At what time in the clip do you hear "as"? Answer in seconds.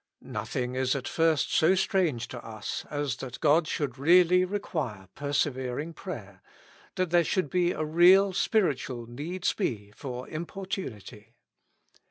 2.89-3.17